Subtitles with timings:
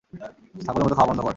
[0.61, 1.29] ছাগলের মত খাওয়া বন্ধ কর!